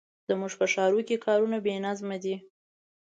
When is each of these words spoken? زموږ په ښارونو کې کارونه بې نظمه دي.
زموږ 0.29 0.53
په 0.59 0.65
ښارونو 0.73 1.03
کې 1.07 1.23
کارونه 1.25 1.57
بې 1.65 1.73
نظمه 1.85 2.17
دي. 2.23 2.35